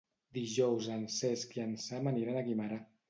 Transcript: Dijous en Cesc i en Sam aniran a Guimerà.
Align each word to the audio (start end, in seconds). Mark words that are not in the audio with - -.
Dijous 0.37 0.87
en 0.95 1.03
Cesc 1.17 1.53
i 1.59 1.63
en 1.67 1.77
Sam 1.85 2.11
aniran 2.13 2.41
a 2.41 2.45
Guimerà. 2.49 2.81